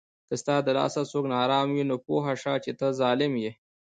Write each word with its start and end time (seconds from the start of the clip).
که 0.27 0.35
ستا 0.41 0.55
له 0.65 0.71
لاسه 0.79 1.01
څوک 1.11 1.25
ناارام 1.33 1.67
وي، 1.75 1.83
نو 1.89 1.95
پوه 2.05 2.25
سه 2.43 2.51
چې 2.63 2.71
ته 2.79 2.87
ظالم 2.99 3.33
یې 3.43 3.51